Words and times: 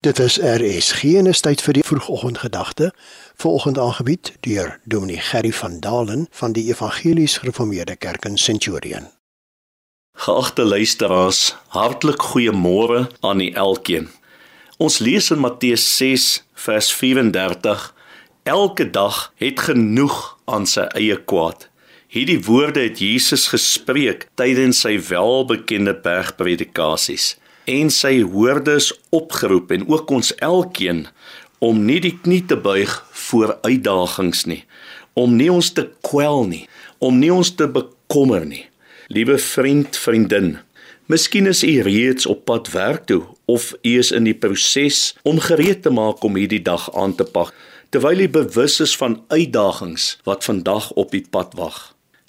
Dit 0.00 0.18
is 0.18 0.36
RSG 0.38 1.02
en 1.18 1.26
is 1.26 1.40
tyd 1.42 1.58
vir 1.58 1.74
die 1.74 1.82
vroegoggendgedagte. 1.82 2.92
Volgende 3.42 3.80
aangebied 3.82 4.28
deur 4.46 4.76
Dominee 4.84 5.18
Gerry 5.18 5.50
van 5.52 5.80
Dalen 5.80 6.28
van 6.30 6.52
die 6.54 6.68
Evangelies 6.70 7.36
Gereformeerde 7.42 7.96
Kerk 7.96 8.24
in 8.24 8.38
Centurion. 8.38 9.08
Geagte 10.14 10.62
luisteraars, 10.62 11.56
hartlik 11.74 12.22
goeiemôre 12.22 13.08
aan 13.20 13.40
u 13.40 13.48
elkeen. 13.50 14.06
Ons 14.76 15.00
lees 15.02 15.32
in 15.34 15.42
Matteus 15.42 15.96
6 15.96 16.44
vers 16.54 16.92
34: 16.92 17.94
Elke 18.42 18.90
dag 18.90 19.32
het 19.34 19.60
genoeg 19.66 20.38
aan 20.44 20.66
sy 20.66 20.86
eie 20.94 21.18
kwaad. 21.24 21.66
Hierdie 22.06 22.38
woorde 22.46 22.86
het 22.86 23.02
Jesus 23.02 23.50
gespreek 23.50 24.28
tydens 24.38 24.86
sy 24.86 24.94
welbekende 25.10 25.98
bergpredikasies 26.06 27.34
en 27.68 27.90
sy 27.92 28.22
hoordes 28.24 28.92
opgeroep 29.14 29.72
en 29.76 29.84
ook 29.90 30.10
ons 30.16 30.32
elkeen 30.44 31.04
om 31.64 31.82
nie 31.84 31.98
die 32.00 32.14
knie 32.22 32.44
te 32.48 32.56
buig 32.56 32.92
voor 33.28 33.56
uitdagings 33.66 34.46
nie, 34.48 34.62
om 35.18 35.34
nie 35.36 35.50
ons 35.52 35.72
te 35.74 35.88
kwel 36.06 36.46
nie, 36.48 36.64
om 37.02 37.18
nie 37.20 37.32
ons 37.34 37.50
te 37.58 37.66
bekommer 37.68 38.46
nie. 38.46 38.64
Liewe 39.12 39.38
vriend, 39.42 39.98
vriendin, 39.98 40.56
miskien 41.10 41.50
is 41.50 41.64
u 41.66 41.74
reeds 41.84 42.28
op 42.30 42.46
pad 42.48 42.70
werk 42.72 43.08
toe 43.10 43.24
of 43.50 43.72
u 43.82 43.98
is 43.98 44.12
in 44.14 44.28
die 44.28 44.36
proses 44.36 45.16
om 45.28 45.40
gereed 45.42 45.82
te 45.84 45.92
maak 45.92 46.24
om 46.24 46.38
hierdie 46.38 46.62
dag 46.62 46.88
aan 46.94 47.16
te 47.18 47.26
pak, 47.26 47.52
terwyl 47.90 48.24
u 48.24 48.28
bewus 48.28 48.80
is 48.84 48.96
van 48.96 49.20
uitdagings 49.28 50.16
wat 50.28 50.44
vandag 50.44 50.92
op 51.00 51.14
u 51.14 51.24
pad 51.30 51.56
wag. 51.58 51.78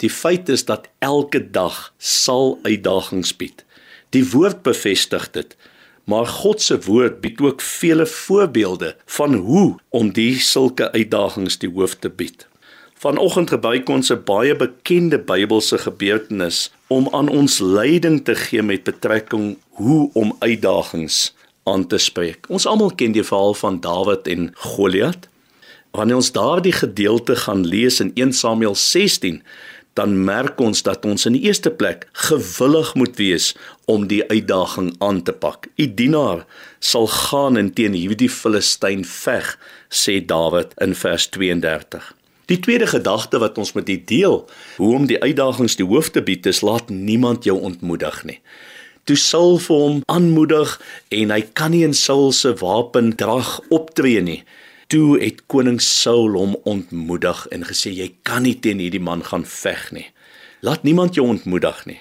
Die 0.00 0.10
feit 0.10 0.48
is 0.48 0.64
dat 0.64 0.88
elke 0.98 1.42
dag 1.50 1.90
sal 1.98 2.58
uitdagings 2.64 3.34
bied. 3.36 3.66
Die 4.10 4.24
woord 4.30 4.62
bevestig 4.62 5.30
dit. 5.30 5.56
Maar 6.04 6.26
God 6.26 6.62
se 6.62 6.80
woord 6.80 7.20
bied 7.20 7.40
ook 7.40 7.60
vele 7.60 8.06
voorbeelde 8.06 8.96
van 9.06 9.34
hoe 9.34 9.78
om 9.88 10.12
die 10.12 10.38
sulke 10.40 10.90
uitdagings 10.92 11.58
die 11.58 11.70
hoof 11.70 11.94
te 11.94 12.10
bied. 12.10 12.46
Vanoggend 13.00 13.50
gebruik 13.50 13.88
ons 13.88 14.10
'n 14.12 14.22
baie 14.24 14.56
bekende 14.56 15.18
Bybelse 15.18 15.78
gebeurtenis 15.78 16.72
om 16.86 17.08
aan 17.10 17.28
ons 17.28 17.58
leiding 17.58 18.24
te 18.24 18.34
gee 18.34 18.62
met 18.62 18.84
betrekking 18.84 19.56
hoe 19.68 20.10
om 20.12 20.36
uitdagings 20.38 21.34
aan 21.62 21.86
te 21.86 21.98
spreek. 21.98 22.48
Ons 22.48 22.66
almal 22.66 22.94
ken 22.94 23.12
die 23.12 23.24
verhaal 23.24 23.54
van 23.54 23.80
Dawid 23.80 24.28
en 24.28 24.50
Goliat. 24.54 25.28
Wanneer 25.90 26.16
ons 26.16 26.32
daardie 26.32 26.72
gedeelte 26.72 27.36
gaan 27.36 27.66
lees 27.66 28.00
in 28.00 28.10
1 28.14 28.32
Samuel 28.32 28.74
16, 28.74 29.42
dan 29.98 30.14
merk 30.24 30.60
ons 30.60 30.82
dat 30.86 31.04
ons 31.04 31.26
in 31.26 31.34
die 31.36 31.42
eerste 31.48 31.70
plek 31.70 32.06
gewillig 32.28 32.94
moet 32.94 33.18
wees 33.18 33.50
om 33.90 34.06
die 34.10 34.22
uitdaging 34.30 34.94
aan 34.98 35.22
te 35.26 35.32
pak. 35.32 35.66
U 35.76 35.86
dienaar 35.94 36.46
sal 36.78 37.08
gaan 37.10 37.58
en 37.60 37.72
teen 37.74 37.96
hierdie 37.98 38.30
Filistyn 38.30 39.04
veg, 39.04 39.56
sê 39.90 40.20
Dawid 40.22 40.76
in 40.80 40.94
vers 40.94 41.28
32. 41.34 42.14
Die 42.50 42.58
tweede 42.58 42.86
gedagte 42.90 43.38
wat 43.38 43.58
ons 43.62 43.74
met 43.78 43.88
u 43.88 43.96
deel, 44.06 44.40
hoe 44.76 44.94
om 44.94 45.06
die 45.06 45.20
uitdagings 45.22 45.78
die 45.78 45.86
hoof 45.86 46.10
te 46.14 46.22
bied, 46.22 46.46
is 46.50 46.64
laat 46.66 46.90
niemand 46.90 47.46
jou 47.46 47.58
ontmoedig 47.60 48.24
nie. 48.26 48.40
Toe 49.06 49.16
Saul 49.16 49.58
vir 49.62 49.84
hom 49.84 50.00
aanmoedig 50.12 50.74
en 51.14 51.30
hy 51.34 51.40
kan 51.58 51.72
nie 51.74 51.84
in 51.86 51.94
Saul 51.96 52.34
se 52.36 52.52
wapendrag 52.58 53.58
optree 53.70 54.22
nie 54.22 54.42
toe 54.90 55.20
het 55.22 55.44
koning 55.46 55.78
Saul 55.82 56.34
hom 56.34 56.56
ontmoedig 56.68 57.44
en 57.54 57.62
gesê 57.68 57.92
jy 57.94 58.08
kan 58.26 58.42
nie 58.42 58.56
teen 58.58 58.82
hierdie 58.82 59.02
man 59.02 59.22
gaan 59.26 59.46
veg 59.46 59.90
nie. 59.94 60.08
Laat 60.66 60.82
niemand 60.82 61.14
jou 61.14 61.28
ontmoedig 61.30 61.84
nie. 61.86 62.00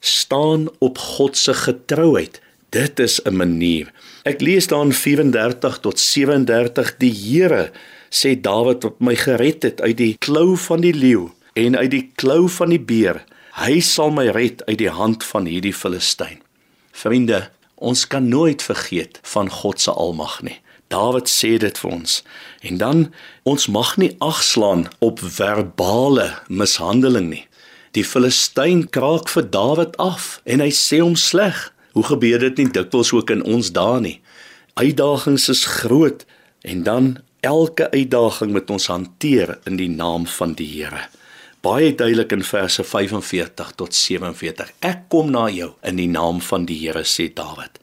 Staan 0.00 0.68
op 0.80 0.98
God 0.98 1.36
se 1.36 1.54
getrouheid. 1.54 2.40
Dit 2.70 2.98
is 2.98 3.20
'n 3.24 3.36
manier. 3.36 3.92
Ek 4.24 4.40
lees 4.40 4.66
dan 4.66 4.92
34 4.92 5.78
tot 5.80 5.98
37 5.98 6.96
die 6.98 7.12
Here 7.12 7.72
sê 8.10 8.40
Dawid 8.40 8.82
wat 8.82 9.00
my 9.00 9.14
gered 9.16 9.62
het 9.62 9.80
uit 9.80 9.96
die 9.96 10.16
klou 10.18 10.56
van 10.56 10.80
die 10.80 10.94
leeu 10.94 11.30
en 11.54 11.76
uit 11.76 11.90
die 11.90 12.10
klou 12.14 12.48
van 12.48 12.68
die 12.68 12.80
beer. 12.80 13.24
Hy 13.52 13.80
sal 13.80 14.10
my 14.10 14.28
red 14.28 14.64
uit 14.66 14.78
die 14.78 14.90
hand 14.90 15.24
van 15.24 15.46
hierdie 15.46 15.74
Filistyn. 15.74 16.40
Vriende, 16.92 17.50
ons 17.74 18.06
kan 18.06 18.28
nooit 18.28 18.62
vergeet 18.62 19.20
van 19.22 19.50
God 19.50 19.80
se 19.80 19.90
almag 19.90 20.42
nie. 20.42 20.60
Dawid 20.90 21.30
sê 21.30 21.54
dit 21.62 21.76
vir 21.78 21.90
ons. 21.90 22.16
En 22.66 22.78
dan 22.78 23.04
ons 23.46 23.66
mag 23.70 23.94
nie 23.96 24.10
agslaan 24.18 24.88
op 24.98 25.22
verbale 25.22 26.32
mishandeling 26.48 27.30
nie. 27.30 27.44
Die 27.94 28.04
Filistyn 28.06 28.88
kraak 28.90 29.30
vir 29.30 29.46
Dawid 29.54 29.96
af 30.02 30.40
en 30.44 30.62
hy 30.62 30.70
sê 30.74 31.00
hom 31.02 31.16
sleg. 31.18 31.68
Hoe 31.94 32.06
gebeur 32.06 32.42
dit 32.42 32.58
nie 32.58 32.72
dikwels 32.74 33.12
ook 33.14 33.30
in 33.34 33.46
ons 33.46 33.72
dae 33.74 34.02
nie? 34.02 34.18
Uitdagings 34.78 35.48
is 35.50 35.64
groot 35.78 36.26
en 36.66 36.82
dan 36.86 37.08
elke 37.46 37.88
uitdaging 37.90 38.52
moet 38.54 38.70
ons 38.70 38.90
hanteer 38.90 39.56
in 39.66 39.78
die 39.78 39.90
naam 39.90 40.26
van 40.26 40.54
die 40.58 40.68
Here. 40.74 41.06
Baie 41.62 41.94
duidelik 41.94 42.32
in 42.32 42.42
verse 42.46 42.84
45 42.84 43.74
tot 43.76 43.94
47. 43.94 44.70
Ek 44.86 45.06
kom 45.12 45.30
na 45.34 45.48
jou 45.52 45.74
in 45.86 45.98
die 46.00 46.10
naam 46.10 46.40
van 46.40 46.66
die 46.66 46.78
Here 46.82 47.02
sê 47.06 47.28
Dawid. 47.34 47.78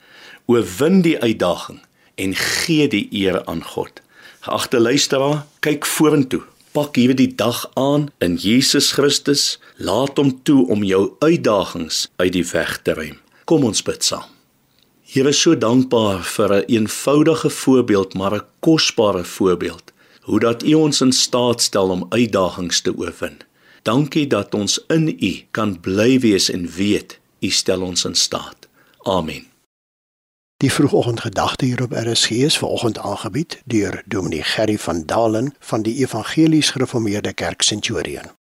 Oorwin 0.48 1.04
die 1.06 1.18
uitdaging 1.20 1.84
en 2.18 2.36
gee 2.36 2.88
die 2.92 3.08
eer 3.12 3.46
aan 3.46 3.64
God. 3.64 4.02
Geagte 4.46 4.80
luisteraar, 4.80 5.46
kyk 5.66 5.86
vorentoe. 5.86 6.44
Pak 6.78 6.96
hierdie 6.96 7.32
dag 7.36 7.64
aan 7.74 8.10
in 8.22 8.36
Jesus 8.38 8.92
Christus. 8.94 9.58
Laat 9.78 10.18
hom 10.18 10.34
toe 10.46 10.68
om 10.70 10.84
jou 10.86 11.16
uitdagings 11.20 12.06
uit 12.22 12.34
die 12.36 12.46
weg 12.52 12.78
te 12.86 12.94
ruim. 12.98 13.18
Kom 13.50 13.66
ons 13.66 13.82
bid 13.82 14.06
saam. 14.06 14.30
Here, 15.08 15.32
so 15.32 15.56
dankbaar 15.56 16.24
vir 16.24 16.50
'n 16.50 16.54
een 16.54 16.66
eenvoudige 16.68 17.50
voorbeeld, 17.50 18.14
maar 18.14 18.34
'n 18.36 18.48
kosbare 18.60 19.24
voorbeeld. 19.24 19.94
Hoe 20.22 20.40
dat 20.40 20.64
U 20.64 20.74
ons 20.74 21.02
in 21.02 21.12
staat 21.12 21.62
stel 21.62 21.90
om 21.90 22.06
uitdagings 22.10 22.82
te 22.82 22.94
oorwin. 22.98 23.38
Dankie 23.84 24.28
dat 24.28 24.54
ons 24.54 24.80
in 24.88 25.08
U 25.20 25.34
kan 25.52 25.80
bly 25.80 26.20
wees 26.20 26.50
en 26.50 26.68
weet 26.68 27.20
U 27.40 27.50
stel 27.50 27.82
ons 27.82 28.06
in 28.06 28.16
staat. 28.16 28.68
Amen. 29.04 29.57
Die 30.58 30.72
vroegoggendgedagte 30.72 31.66
hier 31.66 31.84
op 31.84 31.92
RSG 31.92 32.30
is 32.30 32.58
vanoggend 32.58 33.00
aangebied 33.00 33.62
deur 33.66 34.04
Dominee 34.06 34.44
Gerry 34.44 34.78
van 34.78 35.06
Dalen 35.06 35.54
van 35.60 35.82
die 35.82 35.96
Evangelies 35.96 36.70
Gereformeerde 36.70 37.34
Kerk 37.34 37.62
Centurion. 37.62 38.38